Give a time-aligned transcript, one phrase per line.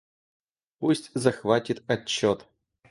[0.79, 2.47] Пусть захватит отчет.